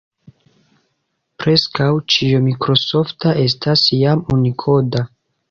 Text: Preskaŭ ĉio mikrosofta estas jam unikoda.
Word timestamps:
Preskaŭ 1.43 1.89
ĉio 2.13 2.39
mikrosofta 2.47 3.35
estas 3.45 3.85
jam 3.99 4.27
unikoda. 4.39 5.07